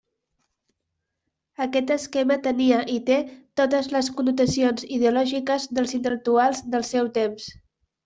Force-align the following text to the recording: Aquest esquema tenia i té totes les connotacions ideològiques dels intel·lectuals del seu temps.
Aquest 1.65 1.93
esquema 1.97 2.39
tenia 2.49 2.81
i 2.95 2.97
té 3.11 3.19
totes 3.63 3.93
les 3.99 4.11
connotacions 4.19 4.91
ideològiques 4.99 5.71
dels 5.81 5.99
intel·lectuals 6.03 6.69
del 6.77 6.93
seu 6.95 7.17
temps. 7.23 7.51